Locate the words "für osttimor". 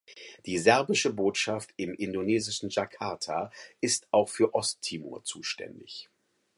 4.29-5.23